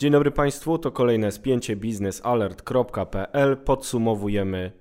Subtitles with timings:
[0.00, 3.56] Dzień dobry Państwu, to kolejne spięcie biznesalert.pl.
[3.56, 4.72] Podsumowujemy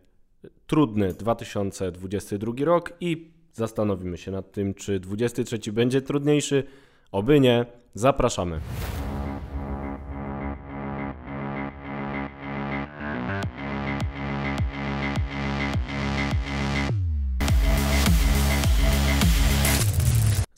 [0.67, 6.63] trudny 2022 rok i zastanowimy się nad tym, czy 2023 będzie trudniejszy.
[7.11, 8.61] Oby nie, zapraszamy.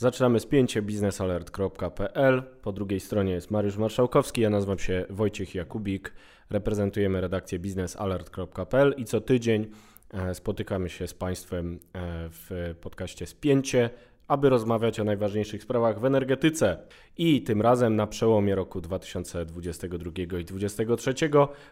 [0.01, 2.43] Zaczynamy spięcie biznesalert.pl.
[2.61, 6.13] Po drugiej stronie jest Mariusz Marszałkowski, ja nazywam się Wojciech Jakubik.
[6.49, 9.67] Reprezentujemy redakcję biznesalert.pl i co tydzień
[10.13, 11.99] e, spotykamy się z Państwem e,
[12.29, 13.89] w podcaście Spięcie,
[14.29, 16.77] aby rozmawiać o najważniejszych sprawach w energetyce.
[17.17, 21.13] I tym razem na przełomie roku 2022 i 2023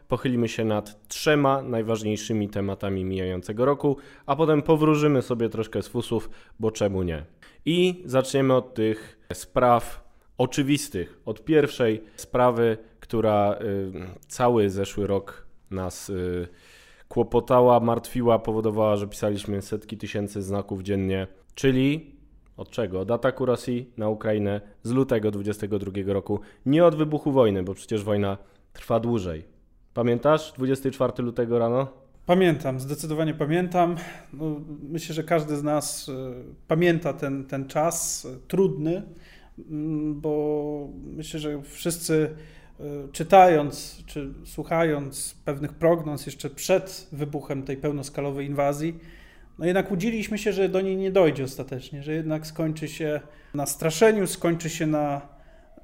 [0.08, 6.30] pochylimy się nad trzema najważniejszymi tematami mijającego roku, a potem powróżymy sobie troszkę z fusów,
[6.60, 7.26] bo czemu nie.
[7.66, 11.20] I zaczniemy od tych spraw oczywistych.
[11.26, 13.92] Od pierwszej sprawy, która y,
[14.28, 16.48] cały zeszły rok nas y,
[17.08, 22.17] kłopotała, martwiła, powodowała, że pisaliśmy setki tysięcy znaków dziennie, czyli
[22.58, 23.00] od czego?
[23.00, 26.40] Od ataku Rosji na Ukrainę z lutego 2022 roku.
[26.66, 28.38] Nie od wybuchu wojny, bo przecież wojna
[28.74, 29.44] trwa dłużej.
[29.94, 31.88] Pamiętasz 24 lutego rano?
[32.26, 33.96] Pamiętam, zdecydowanie pamiętam.
[34.34, 36.14] No, myślę, że każdy z nas y,
[36.68, 39.04] pamięta ten, ten czas y, trudny,
[39.70, 42.36] mm, bo myślę, że wszyscy
[42.80, 49.00] y, czytając czy słuchając pewnych prognoz jeszcze przed wybuchem tej pełnoskalowej inwazji,
[49.60, 53.22] no jednak łudziliśmy się, że do niej nie dojdzie ostatecznie, że jednak skończy się
[53.54, 55.22] na straszeniu, skończy się na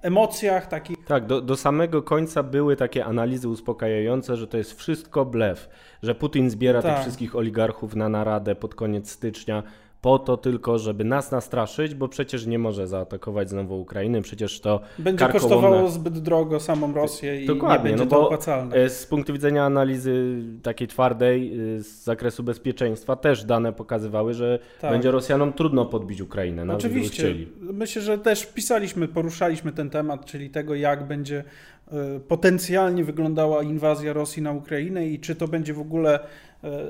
[0.01, 0.97] emocjach takich.
[1.07, 5.69] Tak, do, do samego końca były takie analizy uspokajające, że to jest wszystko blef,
[6.03, 6.93] że Putin zbiera tak.
[6.93, 9.63] tych wszystkich oligarchów na naradę pod koniec stycznia,
[10.03, 14.79] po to tylko, żeby nas nastraszyć, bo przecież nie może zaatakować znowu Ukrainy, przecież to
[14.99, 18.75] będzie kosztowało zbyt drogo samą Rosję i Dokładnie, nie będzie no to opłacalne.
[18.75, 24.59] E, z punktu widzenia analizy takiej twardej e, z zakresu bezpieczeństwa też dane pokazywały, że
[24.81, 24.91] tak.
[24.91, 27.23] będzie Rosjanom trudno podbić Ukrainę, Oczywiście.
[27.23, 27.47] chcieli.
[27.59, 31.43] Myślę, że też pisaliśmy, poruszaliśmy ten temat, czyli tego jak będzie
[31.91, 36.19] e, potencjalnie wyglądała inwazja Rosji na Ukrainę i czy to będzie w ogóle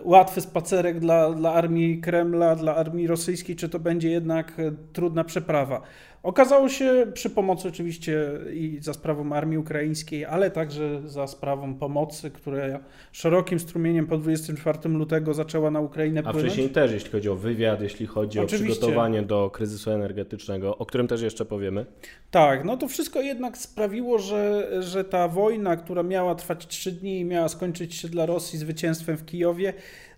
[0.03, 5.23] łatwy spacerek dla, dla armii Kremla, dla armii rosyjskiej, czy to będzie jednak e, trudna
[5.23, 5.81] przeprawa.
[6.23, 12.31] Okazało się przy pomocy oczywiście i za sprawą armii ukraińskiej, ale także za sprawą pomocy,
[12.31, 12.79] która
[13.11, 16.45] szerokim strumieniem po 24 lutego zaczęła na Ukrainę A płynąć.
[16.45, 18.67] A wcześniej też, jeśli chodzi o wywiad, jeśli chodzi oczywiście.
[18.67, 21.85] o przygotowanie do kryzysu energetycznego, o którym też jeszcze powiemy.
[22.31, 27.19] Tak, no to wszystko jednak sprawiło, że, że ta wojna, która miała trwać 3 dni
[27.19, 29.73] i miała skończyć się dla Rosji zwycięstwem w Kijowie,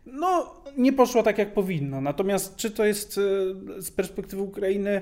[0.06, 2.02] no nie poszło tak jak powinno.
[2.02, 5.02] Natomiast czy to jest e, z perspektywy Ukrainy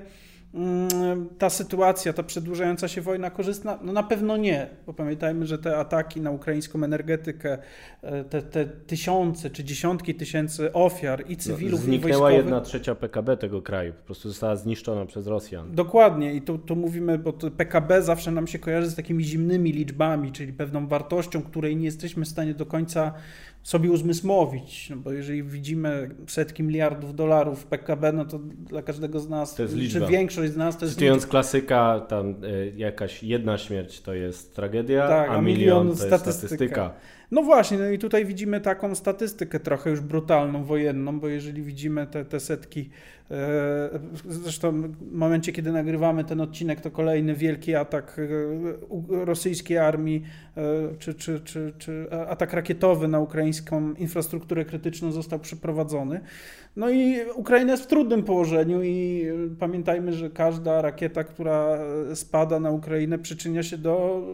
[1.38, 3.80] ta sytuacja, ta przedłużająca się wojna korzystna?
[3.82, 7.58] No na pewno nie, bo pamiętajmy, że te ataki na ukraińską energetykę,
[8.02, 13.38] e, te, te tysiące czy dziesiątki tysięcy ofiar i cywilów no, Zniknęła jedna trzecia PKB
[13.38, 15.76] tego kraju, po prostu została zniszczona przez Rosjan.
[15.76, 20.32] Dokładnie i tu, tu mówimy, bo PKB zawsze nam się kojarzy z takimi zimnymi liczbami,
[20.32, 23.14] czyli pewną wartością, której nie jesteśmy w stanie do końca
[23.64, 29.30] sobie uzmysłowić, no bo jeżeli widzimy setki miliardów dolarów PKB, no to dla każdego z
[29.30, 30.06] nas, to jest liczba.
[30.06, 34.56] czy większość z nas to jest Cytując klasyka, tam y, jakaś jedna śmierć to jest
[34.56, 36.30] tragedia, tak, a, a milion, milion to statystyka.
[36.30, 36.94] jest statystyka.
[37.34, 42.08] No właśnie, no i tutaj widzimy taką statystykę trochę już brutalną, wojenną, bo jeżeli widzimy
[42.08, 42.90] te, te setki,
[43.32, 44.00] e,
[44.30, 50.24] zresztą w momencie, kiedy nagrywamy ten odcinek, to kolejny wielki atak e, rosyjskiej armii,
[50.58, 50.64] e,
[51.00, 53.20] czy, czy, czy, czy atak rakietowy na
[53.98, 56.22] infrastrukturę krytyczną został przeprowadzony.
[56.76, 59.26] No i Ukraina jest w trudnym położeniu i
[59.60, 61.80] pamiętajmy, że każda rakieta, która
[62.14, 64.28] spada na Ukrainę przyczynia się do,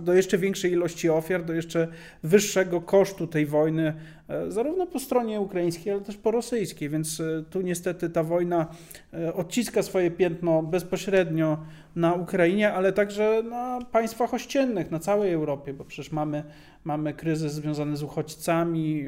[0.00, 1.88] do jeszcze większej ilości ofiar, do jeszcze
[2.22, 3.94] wyższego kosztu tej wojny,
[4.28, 8.66] e, zarówno po stronie ukraińskiej, ale też po rosyjskiej, więc e, tu niestety ta wojna
[9.14, 11.58] e, odciska swoje piętno bezpośrednio
[11.96, 16.44] na Ukrainie, ale także na państwach ościennych, na całej Europie, bo przecież mamy,
[16.84, 19.04] mamy kryzys związany z uchodźcami,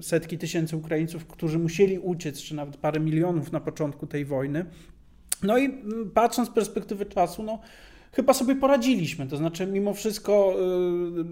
[0.00, 4.64] setki tysięcy Ukraińców, którzy musieli uciec, czy nawet parę milionów na początku tej wojny.
[5.42, 5.82] No i
[6.14, 7.58] patrząc z perspektywy czasu, no,
[8.12, 9.26] chyba sobie poradziliśmy.
[9.26, 11.24] To znaczy, mimo wszystko y,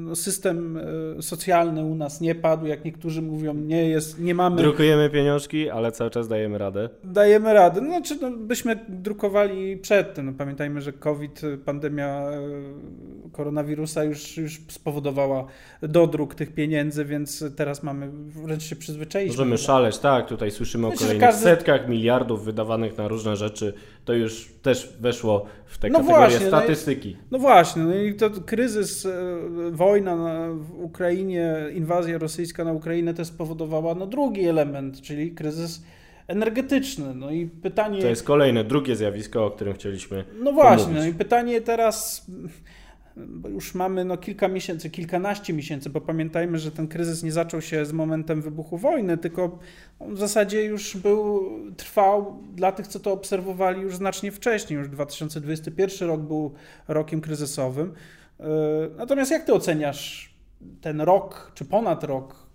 [0.00, 0.76] no, system
[1.18, 4.56] y, socjalny u nas nie padł, jak niektórzy mówią, nie jest, nie mamy.
[4.56, 6.88] Drukujemy pieniążki, ale cały czas dajemy radę.
[7.04, 7.80] Dajemy radę.
[7.80, 10.26] No, znaczy, no, byśmy drukowali przedtem.
[10.26, 12.30] No, pamiętajmy, że COVID, pandemia
[13.32, 15.46] koronawirusa już, już spowodowała
[15.82, 18.10] dodruk tych pieniędzy, więc teraz mamy,
[18.44, 19.36] wręcz się przyzwyczailiśmy.
[19.36, 21.42] Możemy szaleć, tak, tutaj słyszymy o kolejnych każdy...
[21.42, 23.74] setkach miliardów wydawanych na różne rzeczy,
[24.04, 27.10] to już też weszło w te no kategorie właśnie, statystyki.
[27.10, 29.10] No, i, no właśnie, no i to kryzys, e,
[29.70, 35.82] wojna na, w Ukrainie, inwazja rosyjska na Ukrainę też spowodowała no, drugi element, czyli kryzys
[36.28, 37.14] energetyczny.
[37.14, 38.00] No i pytanie.
[38.00, 40.24] To jest kolejne, drugie zjawisko, o którym chcieliśmy.
[40.42, 42.26] No właśnie, no i pytanie teraz.
[43.16, 47.60] Bo już mamy no, kilka miesięcy, kilkanaście miesięcy, bo pamiętajmy, że ten kryzys nie zaczął
[47.60, 49.58] się z momentem wybuchu wojny, tylko
[50.00, 54.78] w zasadzie już był, trwał dla tych, co to obserwowali już znacznie wcześniej.
[54.78, 56.54] Już 2021 rok był
[56.88, 57.92] rokiem kryzysowym.
[58.40, 58.44] E,
[58.96, 60.34] natomiast jak ty oceniasz
[60.80, 62.46] ten rok, czy ponad rok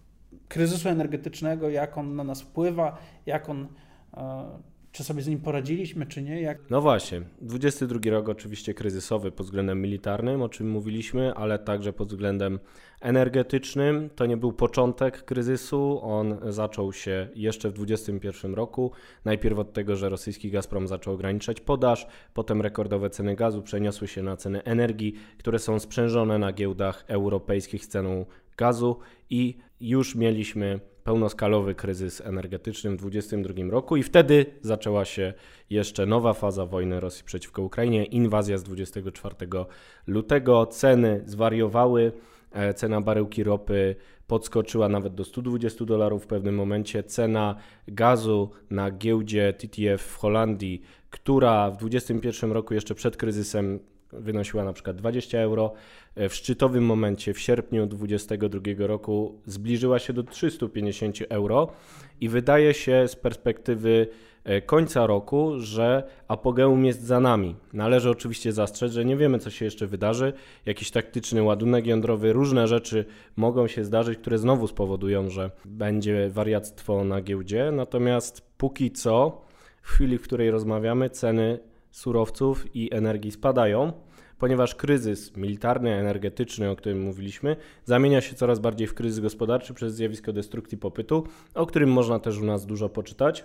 [0.47, 3.67] kryzysu energetycznego, jak on na nas wpływa, jak on,
[4.13, 4.45] e,
[4.99, 6.41] czy sobie z nim poradziliśmy, czy nie.
[6.41, 6.69] Jak...
[6.69, 12.07] No właśnie, 22 rok oczywiście kryzysowy pod względem militarnym, o czym mówiliśmy, ale także pod
[12.07, 12.59] względem
[13.01, 14.09] energetycznym.
[14.15, 18.91] To nie był początek kryzysu, on zaczął się jeszcze w 2021 roku.
[19.25, 24.23] Najpierw od tego, że rosyjski Gazprom zaczął ograniczać podaż, potem rekordowe ceny gazu przeniosły się
[24.23, 28.25] na ceny energii, które są sprzężone na giełdach europejskich z ceną
[28.57, 28.99] gazu
[29.29, 35.33] i już mieliśmy pełnoskalowy kryzys energetyczny w 2022 roku i wtedy zaczęła się
[35.69, 39.35] jeszcze nowa faza wojny Rosji przeciwko Ukrainie, inwazja z 24
[40.07, 40.65] lutego.
[40.65, 42.11] Ceny zwariowały,
[42.51, 43.95] e, cena baryłki ropy
[44.27, 47.03] podskoczyła nawet do 120 dolarów w pewnym momencie.
[47.03, 47.55] Cena
[47.87, 53.79] gazu na giełdzie TTF w Holandii, która w 2021 roku jeszcze przed kryzysem
[54.13, 55.73] wynosiła na przykład 20 euro.
[56.15, 61.67] W szczytowym momencie w sierpniu 2022 roku zbliżyła się do 350 euro
[62.21, 64.07] i wydaje się z perspektywy
[64.43, 67.55] e, końca roku, że apogeum jest za nami.
[67.73, 70.33] Należy oczywiście zastrzec, że nie wiemy, co się jeszcze wydarzy.
[70.65, 73.05] Jakiś taktyczny ładunek jądrowy, różne rzeczy
[73.35, 77.71] mogą się zdarzyć, które znowu spowodują, że będzie wariactwo na giełdzie.
[77.71, 79.41] Natomiast póki co,
[79.81, 81.59] w chwili, w której rozmawiamy, ceny
[81.91, 83.93] surowców i energii spadają,
[84.37, 87.55] ponieważ kryzys militarny, energetyczny, o którym mówiliśmy,
[87.85, 92.37] zamienia się coraz bardziej w kryzys gospodarczy przez zjawisko destrukcji popytu, o którym można też
[92.37, 93.43] u nas dużo poczytać,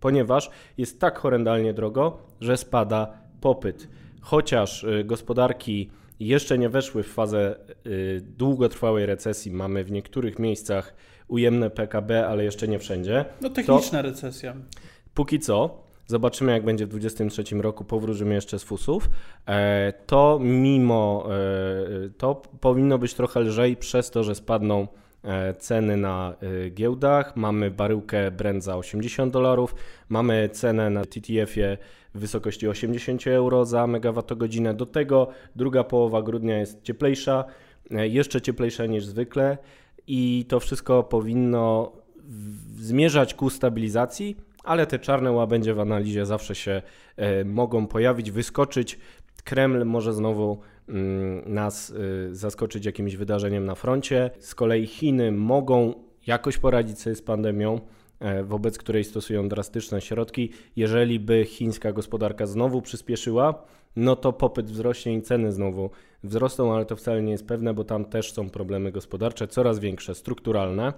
[0.00, 3.88] ponieważ jest tak horrendalnie drogo, że spada popyt.
[4.20, 5.90] Chociaż y, gospodarki
[6.20, 7.56] jeszcze nie weszły w fazę
[7.86, 10.94] y, długotrwałej recesji, mamy w niektórych miejscach
[11.28, 13.24] ujemne PKB, ale jeszcze nie wszędzie.
[13.40, 14.56] No techniczna recesja.
[15.14, 19.10] Póki co Zobaczymy, jak będzie w 2023 roku, powróżymy jeszcze z fusów.
[19.46, 21.28] E, to mimo,
[22.06, 24.88] e, to powinno być trochę lżej przez to, że spadną
[25.24, 26.34] e, ceny na
[26.70, 27.36] giełdach.
[27.36, 29.74] Mamy baryłkę Brent za 80 dolarów,
[30.08, 31.78] mamy cenę na TTF-ie
[32.14, 34.74] w wysokości 80 euro za megawattogodzinę.
[34.74, 37.44] Do tego druga połowa grudnia jest cieplejsza,
[37.90, 39.58] jeszcze cieplejsza niż zwykle
[40.06, 41.92] i to wszystko powinno
[42.78, 46.82] zmierzać ku stabilizacji ale te czarne łabędzie w analizie zawsze się
[47.16, 48.98] e, mogą pojawić, wyskoczyć.
[49.44, 50.58] Kreml może znowu
[50.88, 51.92] mm, nas
[52.30, 54.30] e, zaskoczyć jakimś wydarzeniem na froncie.
[54.38, 55.94] Z kolei Chiny mogą
[56.26, 57.80] jakoś poradzić sobie z pandemią,
[58.20, 60.52] e, wobec której stosują drastyczne środki.
[60.76, 63.62] Jeżeli by chińska gospodarka znowu przyspieszyła,
[63.96, 65.90] no to popyt wzrośnie i ceny znowu
[66.24, 70.14] wzrosną, ale to wcale nie jest pewne, bo tam też są problemy gospodarcze, coraz większe,
[70.14, 70.92] strukturalne.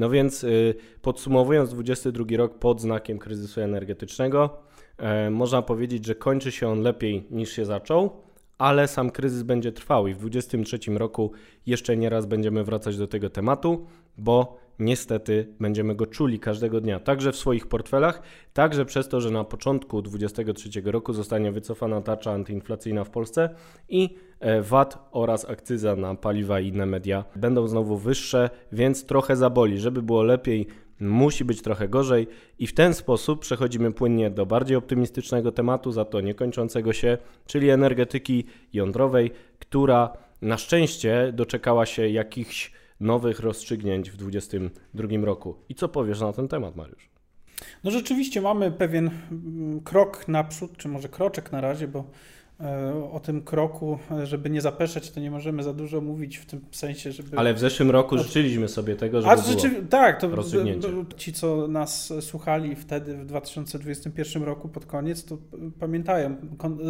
[0.00, 4.50] No więc y, podsumowując 22 rok pod znakiem kryzysu energetycznego,
[4.98, 8.10] e, można powiedzieć, że kończy się on lepiej niż się zaczął,
[8.60, 11.32] ale sam kryzys będzie trwał i w 2023 roku
[11.66, 13.86] jeszcze nie raz będziemy wracać do tego tematu,
[14.18, 19.30] bo niestety będziemy go czuli każdego dnia, także w swoich portfelach, także przez to, że
[19.30, 23.54] na początku 2023 roku zostanie wycofana tarcza antyinflacyjna w Polsce
[23.88, 29.36] i e, VAT oraz akcyza na paliwa i inne media będą znowu wyższe, więc trochę
[29.36, 29.78] zaboli.
[29.78, 30.66] Żeby było lepiej,
[31.00, 32.26] musi być trochę gorzej
[32.58, 37.70] i w ten sposób przechodzimy płynnie do bardziej optymistycznego tematu, za to niekończącego się, czyli
[37.70, 45.54] energetyki jądrowej, która na szczęście doczekała się jakichś nowych rozstrzygnięć w 2022 roku.
[45.68, 47.10] I co powiesz na ten temat, Mariusz?
[47.84, 52.04] No rzeczywiście mamy pewien mm, krok naprzód, czy może kroczek na razie, bo
[53.12, 57.12] o tym kroku, żeby nie zapeszać, to nie możemy za dużo mówić w tym sensie,
[57.12, 57.38] żeby...
[57.38, 59.70] Ale w zeszłym roku życzyliśmy sobie tego, żeby A, rzeczy...
[59.90, 60.28] Tak, to
[61.16, 65.38] ci, co nas słuchali wtedy w 2021 roku pod koniec, to
[65.78, 66.36] pamiętają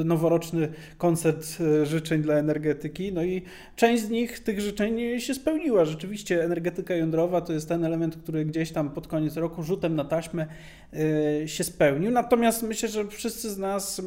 [0.05, 3.43] noworoczny koncert e, życzeń dla energetyki, no i
[3.77, 5.85] część z nich, tych życzeń się spełniła.
[5.85, 10.05] Rzeczywiście energetyka jądrowa to jest ten element, który gdzieś tam pod koniec roku rzutem na
[10.05, 10.47] taśmę
[11.43, 12.11] e, się spełnił.
[12.11, 14.03] Natomiast myślę, że wszyscy z nas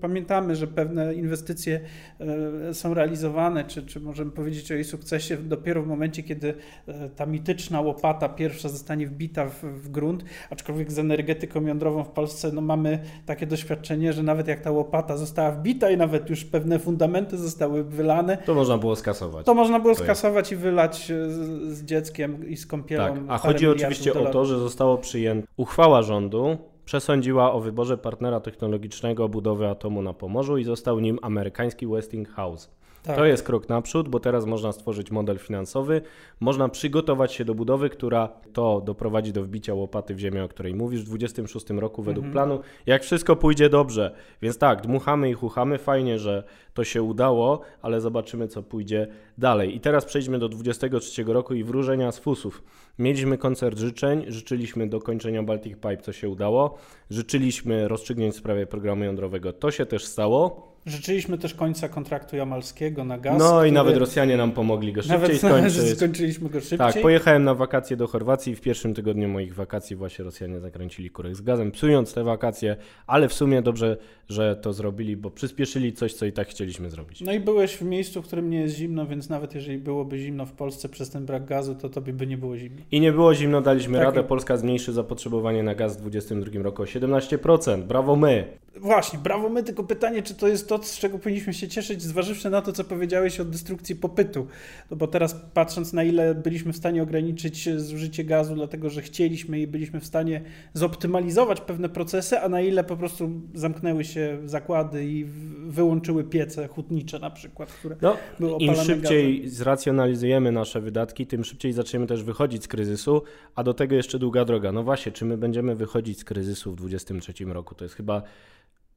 [0.00, 1.80] pamiętamy, że pewnie pewne inwestycje
[2.20, 6.54] e, są realizowane, czy, czy możemy powiedzieć o jej sukcesie dopiero w momencie, kiedy
[6.88, 12.10] e, ta mityczna łopata pierwsza zostanie wbita w, w grunt, aczkolwiek z energetyką jądrową w
[12.10, 16.44] Polsce no, mamy takie doświadczenie, że nawet jak ta łopata została wbita i nawet już
[16.44, 19.46] pewne fundamenty zostały wylane, to można było skasować.
[19.46, 23.14] To można było skasować i wylać z, z dzieckiem i z kąpielą.
[23.14, 28.40] Tak, a chodzi oczywiście o to, że zostało przyjęte uchwała rządu przesądziła o wyborze partnera
[28.40, 32.70] technologicznego budowy atomu na Pomorzu i został nim amerykański Westinghouse.
[33.04, 33.16] Tak.
[33.16, 36.02] To jest krok naprzód, bo teraz można stworzyć model finansowy,
[36.40, 40.74] można przygotować się do budowy, która to doprowadzi do wbicia łopaty w ziemię, o której
[40.74, 42.32] mówisz w 26 roku według mhm.
[42.32, 44.14] planu, jak wszystko pójdzie dobrze.
[44.42, 46.44] Więc tak, dmuchamy i chuchamy, fajnie, że
[46.74, 49.06] to się udało, ale zobaczymy, co pójdzie
[49.38, 49.76] dalej.
[49.76, 52.62] I teraz przejdźmy do 23 roku i wróżenia z fusów.
[52.98, 56.78] Mieliśmy koncert życzeń, życzyliśmy dokończenia Baltic Pipe, co się udało,
[57.10, 60.73] życzyliśmy rozstrzygnięć w sprawie programu jądrowego, to się też stało.
[60.86, 63.38] Życzyliśmy też końca kontraktu jamalskiego na gaz.
[63.38, 63.68] No który...
[63.68, 65.96] i nawet Rosjanie nam pomogli go szybciej nawet, skończyć.
[65.96, 66.78] Skończyliśmy go szybciej.
[66.78, 71.10] Tak, pojechałem na wakacje do Chorwacji i w pierwszym tygodniu moich wakacji właśnie Rosjanie zakręcili
[71.10, 72.76] kurek z gazem, psując te wakacje,
[73.06, 73.96] ale w sumie dobrze,
[74.28, 77.20] że to zrobili, bo przyspieszyli coś, co i tak chcieliśmy zrobić.
[77.20, 80.46] No i byłeś w miejscu, w którym nie jest zimno, więc nawet jeżeli byłoby zimno
[80.46, 82.82] w Polsce przez ten brak gazu, to tobie by nie było zimno.
[82.90, 84.04] I nie było zimno, daliśmy tak.
[84.04, 84.24] radę.
[84.24, 87.82] Polska zmniejszy zapotrzebowanie na gaz w 2022 roku o 17%.
[87.82, 88.58] Brawo my!
[88.76, 92.50] Właśnie, brawo my, tylko pytanie, czy to jest to, z czego powinniśmy się cieszyć, zważywszy
[92.50, 94.46] na to, co powiedziałeś o destrukcji popytu.
[94.90, 99.60] No bo teraz patrząc na ile byliśmy w stanie ograniczyć zużycie gazu, dlatego że chcieliśmy
[99.60, 100.40] i byliśmy w stanie
[100.74, 105.24] zoptymalizować pewne procesy, a na ile po prostu zamknęły się zakłady i
[105.66, 109.50] wyłączyły piece hutnicze na przykład, które no, były Im szybciej gazem.
[109.50, 113.22] zracjonalizujemy nasze wydatki, tym szybciej zaczniemy też wychodzić z kryzysu,
[113.54, 114.72] a do tego jeszcze długa droga.
[114.72, 117.74] No właśnie, czy my będziemy wychodzić z kryzysu w 2023 roku?
[117.74, 118.22] To jest chyba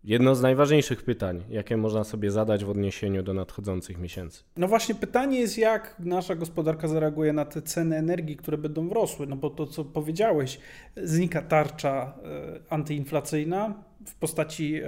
[0.04, 4.44] Jedno z najważniejszych pytań, jakie można sobie zadać w odniesieniu do nadchodzących miesięcy.
[4.58, 9.28] No właśnie, pytanie jest, jak nasza gospodarka zareaguje na te ceny energii, które będą rosły.
[9.28, 10.60] No bo to, co powiedziałeś,
[10.98, 14.82] znika tarcza e, antyinflacyjna, w postaci, e,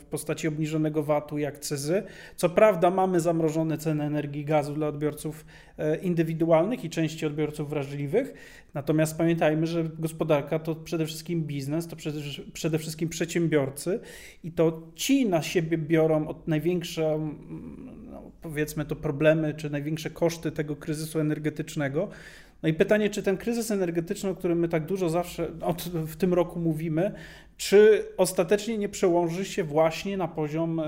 [0.00, 2.02] w postaci obniżonego VAT-u jak CEZY.
[2.36, 5.44] Co prawda mamy zamrożone ceny energii i gazu dla odbiorców
[5.78, 8.34] e, indywidualnych i części odbiorców wrażliwych,
[8.74, 12.20] natomiast pamiętajmy, że gospodarka to przede wszystkim biznes, to przede,
[12.52, 14.00] przede wszystkim przedsiębiorcy
[14.44, 17.32] i to ci na siebie biorą od największe,
[18.10, 22.08] no, powiedzmy to problemy, czy największe koszty tego kryzysu energetycznego,
[22.64, 26.16] no i pytanie, czy ten kryzys energetyczny, o którym my tak dużo zawsze od, w
[26.16, 27.12] tym roku mówimy,
[27.56, 30.84] czy ostatecznie nie przełoży się właśnie na poziom e,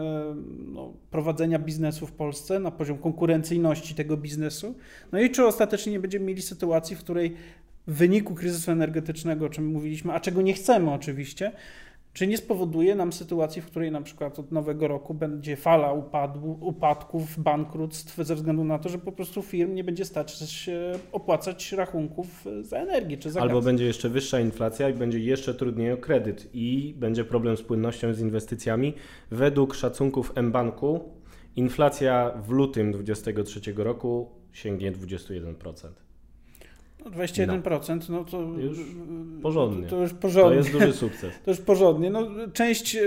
[0.66, 4.75] no, prowadzenia biznesu w Polsce, na poziom konkurencyjności tego biznesu?
[5.12, 7.37] No i czy ostatecznie nie będziemy mieli sytuacji, w której
[7.87, 11.52] w wyniku kryzysu energetycznego, o czym mówiliśmy, a czego nie chcemy oczywiście,
[12.16, 16.58] czy nie spowoduje nam sytuacji, w której na przykład od nowego roku będzie fala upadł,
[16.61, 21.73] upadków, bankructw ze względu na to, że po prostu firm nie będzie stać się opłacać
[21.73, 23.64] rachunków za energię czy za Albo gaz.
[23.64, 28.14] będzie jeszcze wyższa inflacja i będzie jeszcze trudniej o kredyt i będzie problem z płynnością
[28.14, 28.94] z inwestycjami.
[29.30, 31.00] Według szacunków mBanku
[31.56, 36.06] inflacja w lutym 2023 roku sięgnie 21%.
[37.11, 38.79] 21% no, no to już
[39.43, 39.85] porządnie.
[39.85, 40.51] To, to, już porządnie.
[40.51, 41.33] To jest duży sukces.
[41.45, 42.11] To już porządnie.
[42.11, 43.01] No, część e,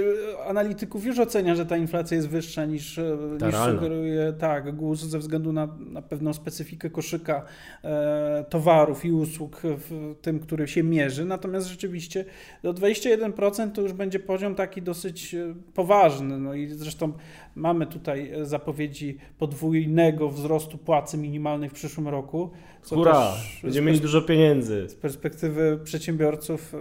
[0.48, 5.20] analityków już ocenia, że ta inflacja jest wyższa niż, e, niż sugeruje tak, GUS ze
[5.20, 7.46] względu na, na pewną specyfikę koszyka
[7.84, 11.26] e, towarów i usług w tym, który się mierzy.
[11.26, 12.26] Natomiast rzeczywiście
[12.64, 16.40] do 21% to już będzie poziom taki dosyć e, poważny.
[16.40, 17.14] No i zresztą
[17.56, 22.50] mamy tutaj zapowiedzi podwójnego wzrostu płacy minimalnej w przyszłym roku.
[22.84, 23.34] Hurra!
[23.64, 24.90] Będziemy mieli dużo pieniędzy.
[24.90, 26.78] Z perspektywy przedsiębiorców e,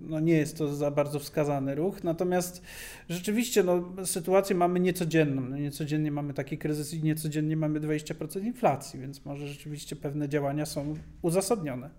[0.00, 2.62] no nie jest to za bardzo wskazany ruch, natomiast
[3.08, 5.42] rzeczywiście no, sytuację mamy niecodzienną.
[5.42, 10.66] No, niecodziennie mamy taki kryzys i niecodziennie mamy 20% inflacji, więc może rzeczywiście pewne działania
[10.66, 11.90] są uzasadnione.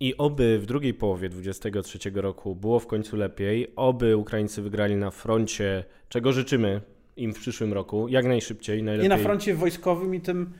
[0.00, 5.10] I oby w drugiej połowie 2023 roku było w końcu lepiej, oby Ukraińcy wygrali na
[5.10, 6.80] froncie, czego życzymy
[7.16, 9.06] im w przyszłym roku, jak najszybciej, najlepiej.
[9.06, 10.52] I na froncie wojskowym i tym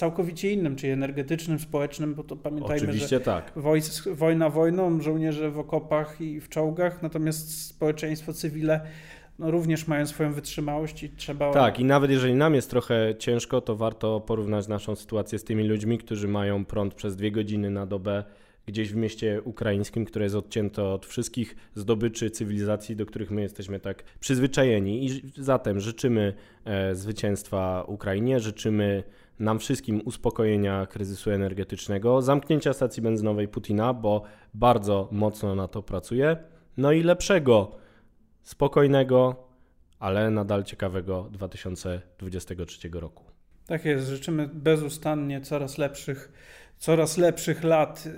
[0.00, 3.52] całkowicie innym, czyli energetycznym, społecznym, bo to pamiętajmy, Oczywiście że tak.
[4.12, 8.80] wojna wojną, żołnierze w okopach i w czołgach, natomiast społeczeństwo cywile
[9.38, 11.52] no, również mają swoją wytrzymałość i trzeba...
[11.52, 15.64] Tak, i nawet jeżeli nam jest trochę ciężko, to warto porównać naszą sytuację z tymi
[15.64, 18.24] ludźmi, którzy mają prąd przez dwie godziny na dobę
[18.66, 23.80] gdzieś w mieście ukraińskim, które jest odcięte od wszystkich zdobyczy cywilizacji, do których my jesteśmy
[23.80, 25.06] tak przyzwyczajeni.
[25.06, 29.02] I zatem życzymy e, zwycięstwa Ukrainie, życzymy
[29.40, 34.22] nam wszystkim uspokojenia kryzysu energetycznego, zamknięcia stacji benzynowej Putina, bo
[34.54, 36.36] bardzo mocno na to pracuje,
[36.76, 37.76] no i lepszego,
[38.42, 39.48] spokojnego,
[39.98, 43.24] ale nadal ciekawego 2023 roku.
[43.66, 46.32] Tak jest, życzymy bezustannie coraz lepszych,
[46.78, 48.10] coraz lepszych lat y,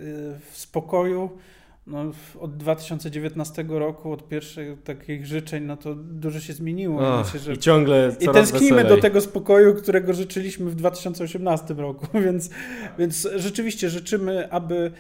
[0.51, 1.39] w spokoju.
[1.87, 7.19] No, od 2019 roku, od pierwszych takich życzeń, no to dużo się zmieniło.
[7.19, 8.97] Och, Myślę, że I ciągle I tęsknimy weselej.
[8.97, 12.51] do tego spokoju, którego życzyliśmy w 2018 roku, więc,
[12.99, 14.93] więc rzeczywiście życzymy, aby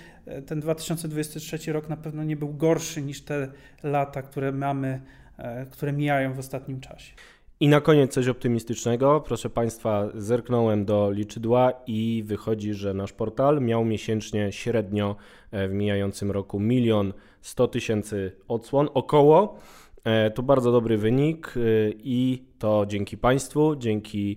[0.46, 3.48] ten 2023 rok na pewno nie był gorszy niż te
[3.82, 5.00] lata, które mamy,
[5.38, 7.12] e, które mijają w ostatnim czasie.
[7.62, 9.20] I na koniec coś optymistycznego.
[9.20, 15.16] Proszę Państwa, zerknąłem do liczydła i wychodzi, że nasz portal miał miesięcznie średnio
[15.50, 19.56] e, w mijającym roku milion 100 tysięcy odsłon, około.
[20.04, 24.36] E, To bardzo dobry wynik e, i to dzięki Państwu, dzięki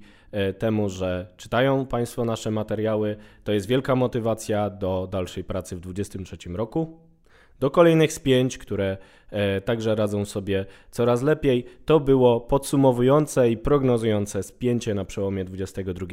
[0.60, 3.16] temu, że czytają Państwo nasze materiały.
[3.44, 7.00] To jest wielka motywacja do dalszej pracy w 2023 roku
[7.60, 8.98] do kolejnych spięć, które
[9.30, 11.66] e, także radzą sobie coraz lepiej.
[11.86, 16.08] To było podsumowujące i prognozujące spięcie na przełomie 22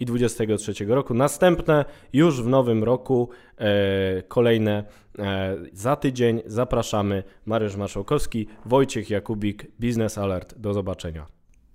[0.00, 1.14] i 23 roku.
[1.14, 3.28] Następne już w nowym roku,
[3.58, 4.84] e, kolejne
[5.18, 6.42] e, za tydzień.
[6.46, 7.22] Zapraszamy.
[7.46, 10.58] Mariusz Marszałkowski, Wojciech Jakubik, Business Alert.
[10.58, 11.26] Do zobaczenia.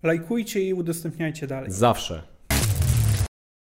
[0.03, 1.71] Lajkujcie i udostępniajcie dalej.
[1.71, 2.32] Zawsze.